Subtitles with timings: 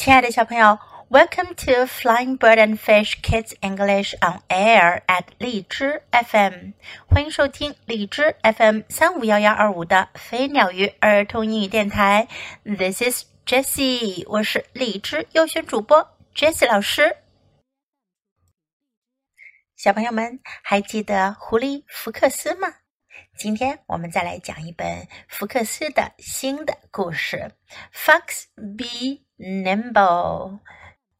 [0.00, 0.78] 亲爱的小朋友
[1.10, 6.72] ，Welcome to Flying Bird and Fish Kids English on Air at 荔枝 FM，
[7.06, 12.28] 欢迎收听荔枝 FM 三五幺幺二五的飞鸟鱼儿童英语电台。
[12.64, 17.18] This is Jessie，我是荔枝优选主播 Jessie 老师。
[19.76, 22.79] 小朋友们还记得狐狸福克斯吗？
[23.40, 27.50] 今天我们再来讲一本福克斯的新的故事
[27.94, 28.44] 《Fox
[28.76, 29.94] Be Nimble》，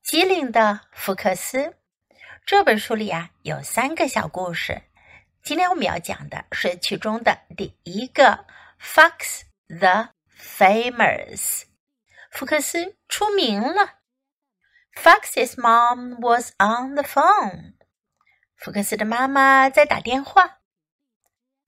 [0.03, 1.79] 机灵的福克斯。
[2.45, 4.83] 这本书里啊有三个小故事，
[5.43, 8.25] 今天我们要讲的是其中的第一个
[8.79, 11.39] 《Fox the Famous》。
[12.31, 13.95] 福克斯出名了。
[14.95, 17.77] Fox's mom was on the phone。
[18.57, 20.60] 福克斯的妈妈在打电话。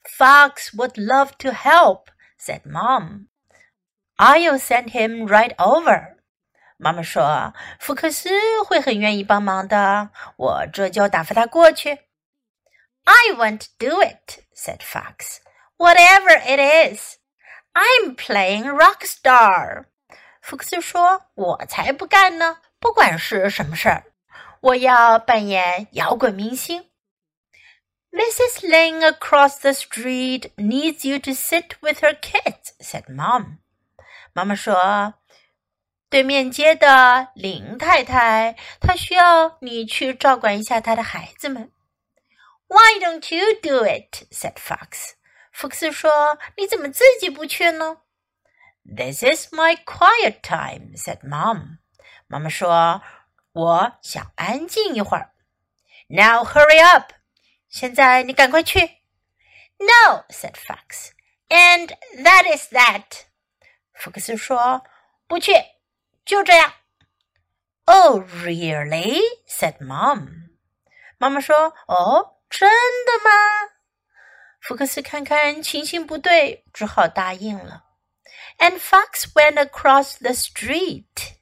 [0.04, 3.28] Fox would love to help, said Mom.
[4.18, 6.18] I'll send him right over.
[6.78, 8.30] 妈妈说：“福克斯
[8.66, 12.00] 会很愿意帮忙的，我这就打发他过去。”
[13.06, 15.38] I won't do it, said Fox.
[15.78, 17.16] Whatever it is,
[17.74, 19.86] I'm playing rock star.
[20.42, 22.58] 福克斯说：“我才不干呢！
[22.80, 24.04] 不管是什么事儿，
[24.62, 26.90] 我要扮演摇滚明星。”
[28.12, 28.64] Mrs.
[28.68, 33.60] Ling across the street needs you to sit with her kids," said Mom.
[34.34, 35.16] 妈妈说：“
[36.10, 41.72] 对面街的林太太，她需要你去照管一下她的孩子们。”
[42.68, 44.28] Why don't you do it?
[44.32, 45.14] said Fox.
[45.52, 48.00] 福克斯说：“你怎么自己不去呢？”
[48.84, 51.78] This is my quiet time, said Mom.
[52.28, 53.02] 妈妈说：“
[53.54, 55.32] 我想安静一会儿。”
[56.10, 57.14] Now hurry up.
[57.73, 58.81] 现在你赶快去。
[59.79, 61.11] No, said Fox.
[61.49, 61.89] And
[62.23, 63.23] that is that.
[63.95, 64.85] 福克斯说
[65.27, 65.55] ：“不去，
[66.27, 66.75] 就这样。”
[67.87, 69.21] Oh, really?
[69.49, 70.51] said Mom.
[71.17, 73.31] 妈妈说：“哦，真的吗？”
[74.61, 77.85] 福克斯看看情形不对，只好答应了。
[78.59, 81.37] And Fox went across the street.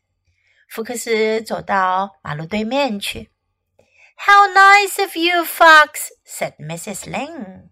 [0.68, 3.29] 福克斯走到马路对面去。
[4.19, 7.09] how nice of you, Fox," said Mrs.
[7.09, 7.69] Ling.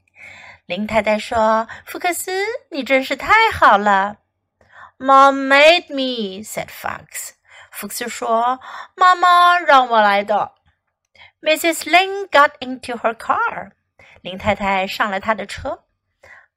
[0.65, 4.17] 林太太说：“福克斯，你真是太好了。”
[4.97, 7.31] Mom made me," said Fox.
[7.71, 8.59] 福克斯说：“
[8.95, 10.53] 妈妈让我来的。”
[11.41, 11.89] Mrs.
[11.89, 13.71] Ling got into her car.
[14.21, 15.83] 林太太上了她的车。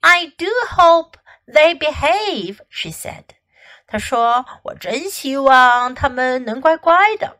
[0.00, 1.14] I do hope
[1.46, 3.24] they behave," she said.
[3.88, 7.38] 她说：“我真希望他们能乖乖的。”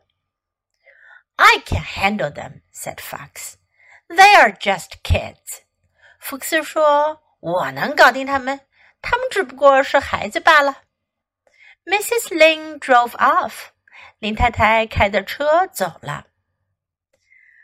[1.35, 3.55] I can handle them," said Fox.
[4.07, 5.61] "They are just kids."
[6.19, 8.61] 福克斯说：“我能搞定他们，
[9.01, 10.83] 他们只不过是孩子罢了。”
[11.85, 12.33] Mrs.
[12.35, 13.67] Lin drove off.
[14.19, 16.25] 林太太开着车走了。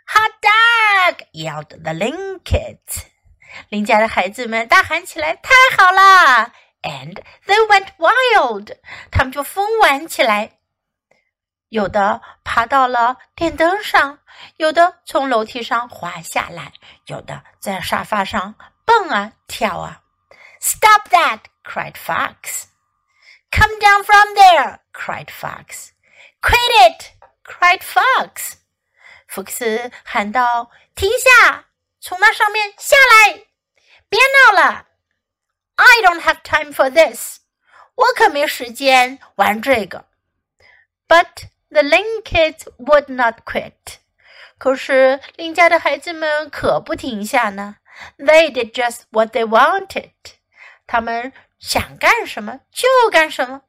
[0.05, 1.25] Hot dog!
[1.33, 3.05] yelled the Lin kids.
[3.69, 6.53] 林家的孩子们大喊起来：“太好了！”
[6.83, 8.77] And they went wild.
[9.11, 10.56] 他们就疯玩起来。
[11.69, 14.19] 有的爬到了电灯上，
[14.57, 16.73] 有的从楼梯上滑下来，
[17.05, 20.01] 有的在沙发上蹦啊跳啊。
[20.59, 21.39] Stop that!
[21.63, 22.67] cried Fox.
[23.51, 24.79] Come down from there!
[24.93, 25.91] cried Fox.
[26.41, 27.11] Quit it!
[27.43, 28.53] cried Fox.
[29.27, 31.65] 福克斯喊道：“停下！
[31.99, 33.45] 从那上面下来！
[34.09, 34.85] 别闹了！
[35.75, 37.39] I don't have time for this.
[37.95, 40.05] 我可没时间玩这个。
[41.07, 43.99] But The Lin kids would not quit.
[44.57, 47.77] 可是林家的孩子们可不停下呢。
[48.17, 50.11] They did just what they wanted.
[50.87, 53.61] 他们想干什么就干什么。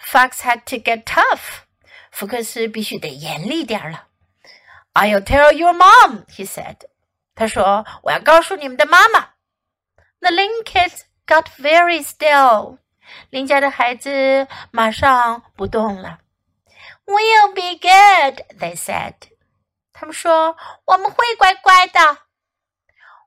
[0.00, 1.62] Fox had to get tough.
[2.10, 4.08] 福克斯必须得严厉点了。
[4.94, 6.76] I'll tell your mom, he said.
[7.34, 9.30] 他说：“我要告诉你们的妈妈。”
[10.20, 12.78] The Lin kids got very still.
[13.30, 16.20] 林家的孩子马上不动了。
[17.06, 19.14] We'll be good, they said.
[19.92, 20.56] 他们说
[20.86, 22.18] 我们会乖乖的。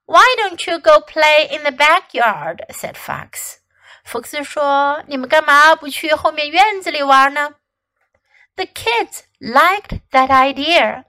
[0.05, 2.65] Why don't you go play in the backyard?
[2.69, 3.57] said Fox.
[4.03, 7.55] 福克斯说：“你们干嘛不去后面院子里玩呢？”
[8.55, 11.05] The kids liked that idea.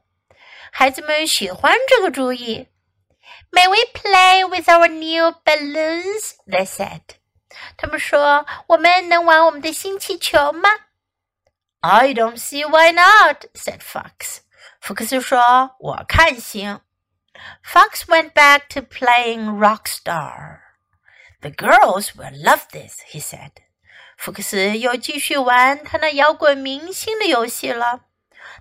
[0.72, 2.68] 孩子们喜欢这个主意。
[3.52, 6.32] May we play with our new balloons?
[6.46, 7.02] They said.
[7.76, 10.70] 他们说：“我们能玩我们的新气球吗？”
[11.81, 14.41] I don't see why not," said Fox.
[14.79, 16.81] 福克斯说：“我看行。”
[17.65, 20.59] Fox went back to playing rock star.
[21.41, 23.51] The girls will love this, he said.
[24.15, 28.01] 福克斯又继续玩他那摇滚明星的游戏了。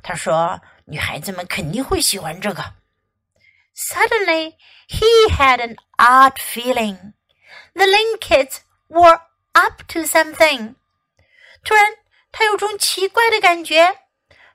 [0.03, 2.75] 他说：“女孩子们肯定会喜欢这个。”
[3.77, 4.57] Suddenly,
[4.89, 7.13] he had an odd feeling.
[7.75, 9.21] The Ling kids were
[9.53, 10.75] up to something.
[11.63, 11.97] 突然，
[12.33, 13.99] 他有种奇怪的感觉。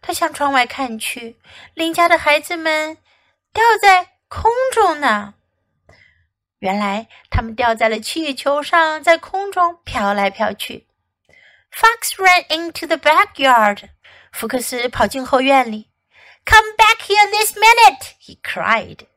[0.01, 1.39] 他向窗外看去，
[1.73, 2.97] 邻家的孩子们
[3.51, 5.33] 掉在空中呢。
[6.59, 10.87] 原来，他们掉在了气球上，在空中飘来飘去。
[11.71, 13.89] Fox ran into the backyard.
[14.31, 15.89] 福克斯跑进后院里。
[16.45, 18.13] Come back here this minute!
[18.21, 19.07] He cried.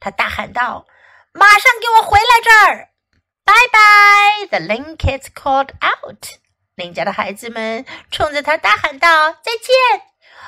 [0.00, 0.86] 他大喊道
[1.32, 2.90] ：“马上给我回来这儿
[3.44, 4.46] ！”Bye bye!
[4.48, 6.38] The link is called out.
[6.75, 10.01] 邻家的孩子们冲着他大喊道：“再见！”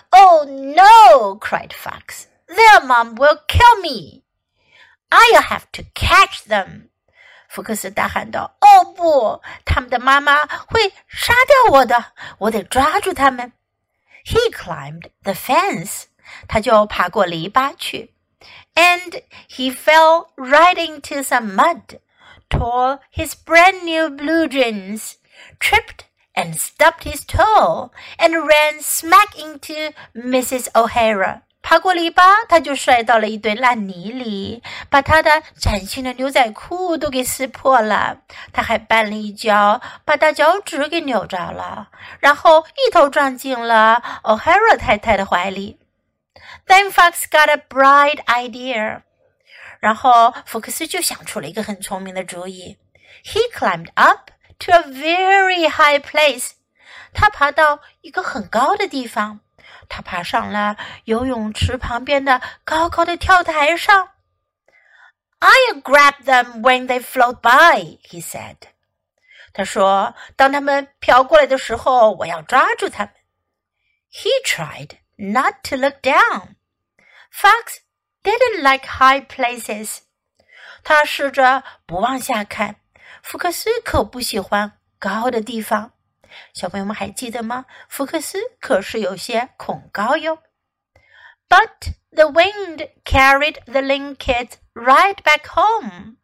[0.10, 1.38] Oh no!
[1.40, 2.26] cried Fox.
[2.48, 4.24] Their mom will kill me.
[5.10, 6.90] I'll have to catch them.
[7.48, 12.14] 福克斯大喊道：“哦不，他们的妈妈会杀掉我的！
[12.40, 13.54] 我得抓住他们。”
[14.26, 16.06] He climbed the fence，
[16.48, 18.14] 他就爬过篱笆去，
[18.74, 22.00] and he fell right into some mud,
[22.50, 25.16] tore his brand new blue jeans,
[25.60, 26.06] tripped
[26.38, 30.68] and stubbed his toe, and ran smack into Mrs.
[30.74, 31.42] O'Hara.
[31.62, 38.18] 爬过篱笆，他就摔到了一堆烂泥里，把他的崭新的牛仔裤都给撕破了。
[38.52, 41.88] 他还绊了一跤，把大脚趾给扭着了，
[42.20, 45.80] 然后一头撞进了 O'Hara 太太的怀里。
[46.68, 49.04] Then Fox got a bright idea，
[49.80, 52.78] 然后福克斯就想出了一个很聪明的主意。
[53.24, 56.52] He climbed up to a very high place，
[57.14, 59.40] 他爬到一个很高的地方。
[59.90, 64.10] 他爬上了游泳池旁边的高高的跳台上。"
[65.40, 68.56] I'll grab them when they float by," he said.
[69.52, 73.14] 他说：“当他们飘过来的时候，我要抓住他们。”
[74.10, 76.56] He tried not to look down.
[77.32, 77.80] Fox
[78.24, 80.00] didn't like high places.
[80.84, 82.78] 他试着不往下看。
[83.23, 85.93] 福克斯可不喜欢高的地方。
[86.53, 87.65] 小朋友们还记得吗？
[87.89, 90.43] 福克斯可是有些恐高哟。
[91.49, 96.17] But the wind carried the Lin kids right back home。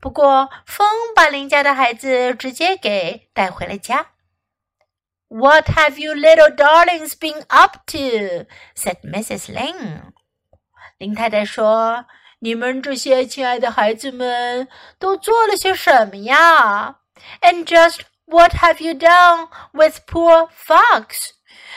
[0.00, 4.08] 不过风把邻家的孩子直接给带回了家。
[5.28, 8.46] What have you little darlings been up to?
[8.74, 9.54] said Mrs.
[9.54, 10.12] Lin。
[10.98, 12.06] 林太太说
[12.39, 14.67] ：“你们这些亲爱的孩子们
[14.99, 16.97] 都做了些什么呀？”
[17.41, 21.31] And just what have you done with poor Fox？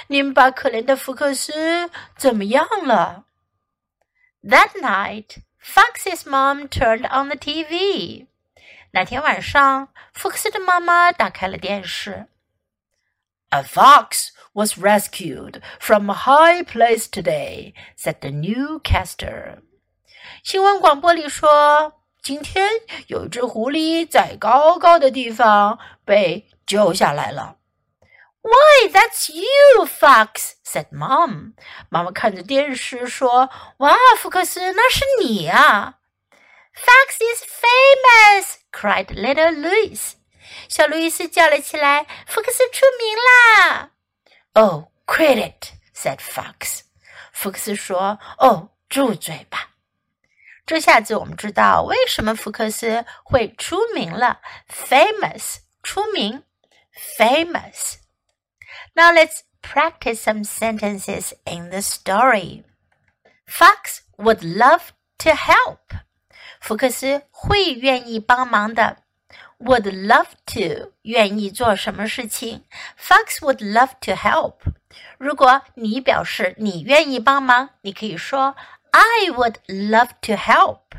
[0.09, 3.25] 你们把可怜的福克斯怎么样了？
[4.43, 8.27] That night, Fox's mom turned on the TV.
[8.93, 12.27] 那天晚上，福克斯的妈妈打开了电视。
[13.51, 19.59] A fox was rescued from a high place today," said the newscaster.
[20.44, 22.02] 新闻广播里说。
[22.22, 22.70] 今天
[23.08, 27.56] 有一只狐狸在高高的地方被救下来了。
[28.42, 31.54] Why, that's you, Fox," said Mom.
[31.88, 33.50] 妈妈看着电视说
[33.80, 36.00] ：“哇，福克斯，那是你啊
[36.76, 40.12] ！”Fox is famous," cried little Louis.
[40.68, 43.92] 小路易斯叫了起来：“福克斯出名啦！”
[44.56, 46.82] Oh, quit it," said Fox.
[47.32, 49.70] 福克斯说：“哦，住嘴吧。”
[50.66, 54.40] 这下子我们知道为什么福克斯会出名了
[54.70, 56.44] ，famous 出名
[57.18, 57.96] ，famous。
[58.94, 62.64] Now let's practice some sentences in the story.
[63.46, 65.80] Fox would love to help.
[66.62, 69.00] 福克斯会愿意帮忙的。
[69.60, 72.66] Would love to 愿意做什么事情
[73.00, 74.56] ？Fox would love to help.
[75.18, 78.56] 如果你表示你愿意帮忙，你可以说
[78.93, 80.95] I would love to help.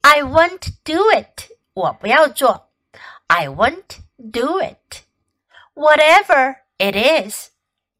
[0.00, 1.50] I won't do it.
[1.74, 2.72] 我不要做。
[3.26, 5.02] I won't do it.
[5.74, 7.50] Whatever it is.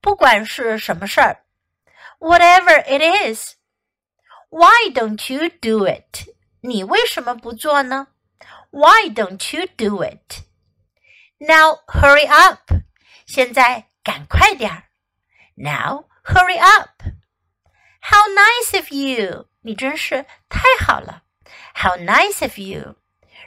[0.00, 1.44] 不管是什么事儿。
[2.18, 3.54] Whatever it is.
[4.50, 6.28] Why don't you do it?
[6.60, 8.08] 你为什么不做呢？
[8.70, 10.42] Why don't you do it?
[11.38, 12.72] Now hurry up.
[13.26, 14.84] 现在赶快点儿。
[15.54, 17.02] Now hurry up.
[18.05, 19.47] How nice of you！
[19.61, 21.23] 你真是太好了。
[21.73, 22.97] How nice of you！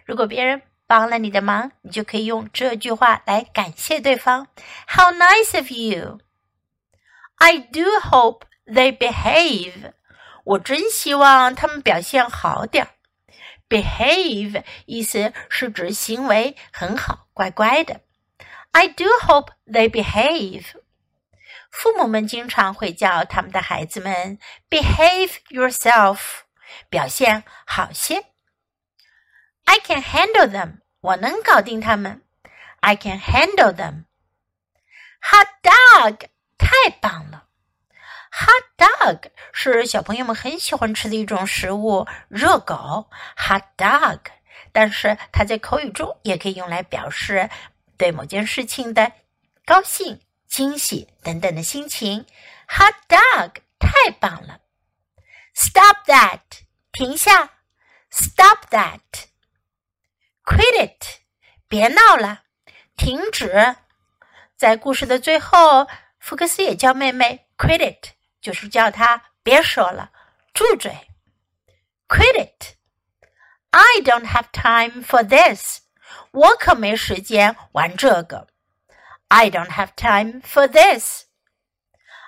[0.07, 4.49] 如果别人帮了你的忙，你就可以用这句话来感谢对方。
[4.89, 9.93] How nice of you！I do hope they behave。
[10.45, 12.91] 我真希望他们表现好点儿。
[13.69, 18.01] Behave 意思是指行为很好，乖乖的。
[18.71, 20.65] I do hope they behave.
[21.76, 24.38] 父母们经常会叫他们的孩子们
[24.71, 26.18] behave yourself，
[26.88, 28.25] 表现好些。
[29.66, 32.23] I can handle them，我能搞定他们。
[32.80, 34.04] I can handle them。
[35.21, 37.49] Hot dog，太棒了
[38.33, 43.11] ！Hot dog 是小朋友们很喜欢吃的一种食物，热狗。
[43.37, 44.21] Hot dog，
[44.73, 47.50] 但是它在口语中也可以用来表示
[47.99, 49.12] 对某件事情的
[49.66, 50.23] 高兴。
[50.57, 52.25] 惊喜等等的心情。
[52.67, 54.61] Hot dog，太棒了
[55.55, 56.41] ！Stop that，
[56.93, 57.51] 停下
[58.11, 59.29] ！Stop that，Quit
[60.89, 61.21] it，
[61.69, 62.45] 别闹了，
[62.97, 63.77] 停止。
[64.57, 65.87] 在故事的最后，
[66.19, 70.11] 福克斯也叫妹妹 Quit it，就是叫她别说了，
[70.55, 70.91] 住嘴。
[72.09, 75.81] Quit it，I don't have time for this，
[76.31, 78.49] 我可没时间玩这个。
[79.30, 81.25] I don't have time for this.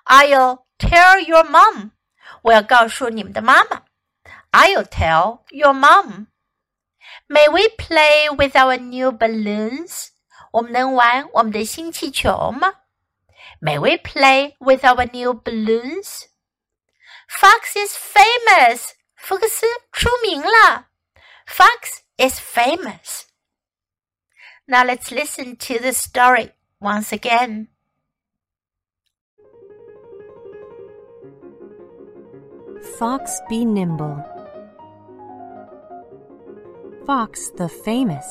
[0.06, 1.92] I'll tell your mom.
[2.44, 3.84] 我要告诉你们的妈妈。
[4.52, 6.28] I'll tell your mom.
[7.28, 10.10] May we play with our new balloons?
[10.52, 12.74] 我们能玩我们的新气球吗？
[13.60, 16.26] May we play with our new balloons?
[17.28, 18.92] Fox is famous.
[19.16, 20.88] 福克斯出名了。
[21.48, 23.24] Fox is famous.
[24.66, 27.69] Now let's listen to the story once again.
[32.99, 34.25] Fox be nimble.
[37.07, 38.29] Fox the famous.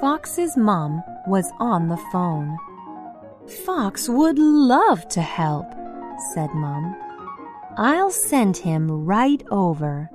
[0.00, 2.56] Fox's mom was on the phone.
[3.64, 5.66] Fox would love to help,
[6.34, 6.96] said Mom.
[7.76, 10.10] I'll send him right over.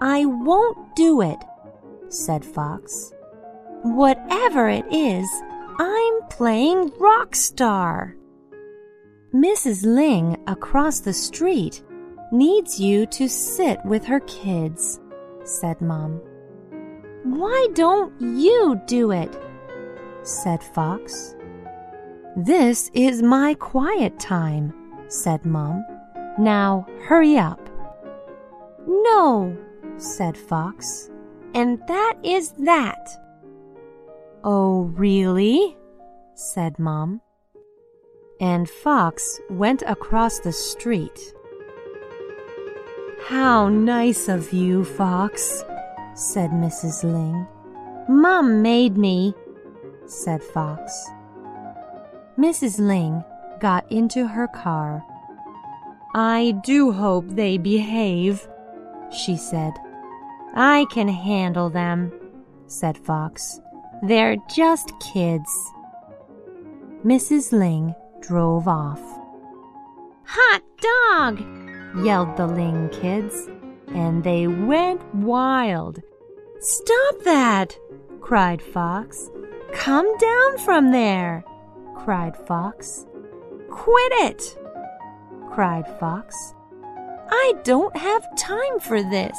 [0.00, 1.38] I won't do it,
[2.08, 3.12] said Fox.
[3.82, 5.28] Whatever it is,
[5.78, 8.16] I'm playing rock star.
[9.34, 9.84] Mrs.
[9.84, 11.82] Ling across the street
[12.30, 15.00] needs you to sit with her kids,
[15.44, 16.20] said Mom.
[17.24, 19.36] Why don't you do it?
[20.22, 21.34] said Fox.
[22.36, 24.72] This is my quiet time,
[25.08, 25.84] said Mom.
[26.38, 27.68] Now hurry up.
[28.86, 29.56] No,
[29.96, 31.10] said Fox.
[31.54, 33.08] And that is that.
[34.44, 35.76] Oh, really?
[36.34, 37.20] said Mom.
[38.40, 41.34] And Fox went across the street.
[43.26, 45.64] How nice of you, Fox,
[46.14, 47.04] said Mrs.
[47.04, 47.46] Ling.
[48.08, 49.32] Mom made me,
[50.06, 51.08] said Fox.
[52.36, 52.80] Mrs.
[52.80, 53.22] Ling
[53.60, 55.04] got into her car.
[56.14, 58.48] I do hope they behave,
[59.12, 59.72] she said.
[60.54, 62.12] I can handle them,
[62.66, 63.60] said Fox.
[64.02, 65.48] They're just kids.
[67.04, 67.52] Mrs.
[67.52, 69.00] Ling drove off.
[70.24, 71.40] Hot dog!
[72.04, 73.48] yelled the Ling kids,
[73.94, 76.00] and they went wild.
[76.58, 77.78] Stop that!
[78.20, 79.30] cried Fox.
[79.72, 81.44] Come down from there!
[81.94, 83.06] cried Fox.
[83.70, 84.58] Quit it!
[85.48, 86.54] cried Fox.
[87.30, 89.38] I don't have time for this.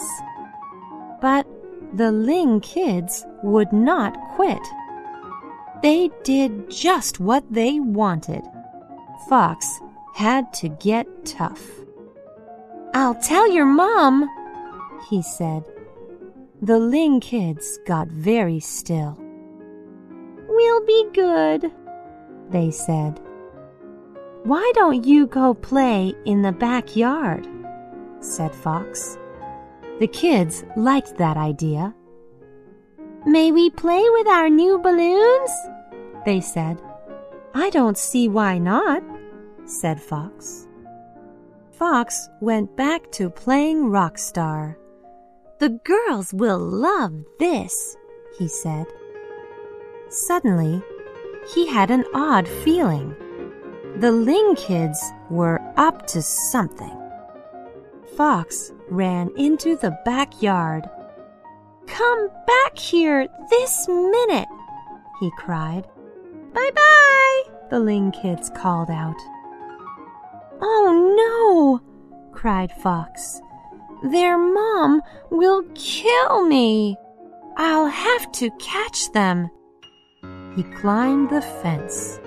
[1.22, 1.48] But
[1.94, 4.62] the Ling kids would not quit.
[5.84, 8.44] They did just what they wanted.
[9.30, 9.80] Fox
[10.16, 11.62] had to get tough.
[12.94, 14.30] I'll tell your mom,
[15.10, 15.64] he said.
[16.62, 19.18] The Ling kids got very still.
[20.48, 21.72] We'll be good,
[22.50, 23.20] they said.
[24.44, 27.48] Why don't you go play in the backyard?
[28.20, 29.18] said Fox.
[30.00, 31.94] The kids liked that idea.
[33.26, 35.52] May we play with our new balloons?
[36.26, 36.82] They said.
[37.54, 39.04] I don't see why not,
[39.66, 40.68] said Fox.
[41.72, 44.78] Fox went back to playing rock star.
[45.60, 47.96] The girls will love this,
[48.38, 48.88] he said.
[50.10, 50.82] Suddenly,
[51.54, 53.16] he had an odd feeling.
[53.98, 57.00] The Ling kids were up to something.
[58.18, 60.88] Fox ran into the backyard.
[61.88, 64.48] Come back here this minute,
[65.20, 65.88] he cried.
[66.54, 69.18] Bye bye, the Ling kids called out.
[70.62, 73.42] Oh no, cried Fox.
[74.04, 76.96] Their mom will kill me.
[77.58, 79.50] I'll have to catch them.
[80.56, 82.20] He climbed the fence.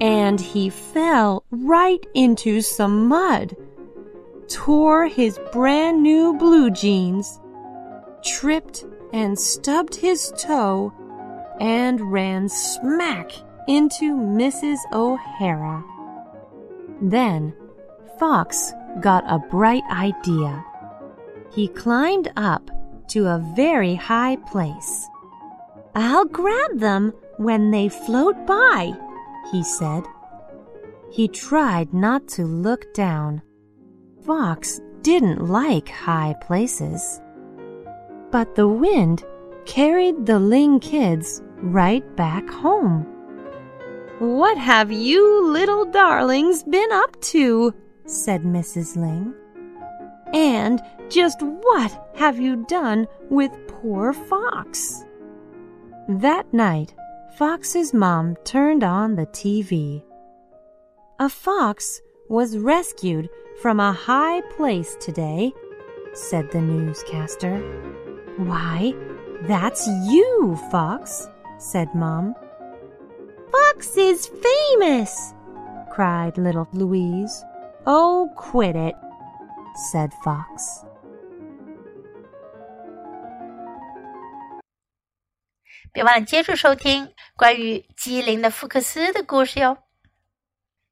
[0.00, 3.56] And he fell right into some mud
[4.48, 7.40] tore his brand new blue jeans,
[8.24, 10.92] tripped and stubbed his toe,
[11.60, 13.32] and ran smack
[13.66, 14.78] into Mrs.
[14.92, 15.84] O'Hara.
[17.00, 17.54] Then
[18.18, 20.64] Fox got a bright idea.
[21.52, 22.70] He climbed up
[23.08, 25.08] to a very high place.
[25.94, 28.92] I'll grab them when they float by,
[29.50, 30.04] he said.
[31.10, 33.42] He tried not to look down.
[34.28, 37.22] Fox didn't like high places.
[38.30, 39.24] But the wind
[39.64, 43.06] carried the Ling kids right back home.
[44.18, 47.72] What have you little darlings been up to?
[48.04, 48.96] said Mrs.
[48.96, 49.32] Ling.
[50.34, 55.06] And just what have you done with poor Fox?
[56.06, 56.94] That night,
[57.38, 60.04] Fox's mom turned on the TV.
[61.18, 63.30] A fox was rescued
[63.61, 65.53] from a high place today,
[66.13, 67.59] said the newscaster.
[68.37, 68.93] Why,
[69.47, 71.27] that's you, Fox,
[71.59, 72.35] said Mom.
[73.51, 75.33] Fox is famous,
[75.91, 77.43] cried little Louise.
[77.85, 78.95] Oh, quit it,
[79.91, 80.85] said Fox.
[85.93, 89.77] 别忘了接着收听关于机灵的福克斯的故事哟。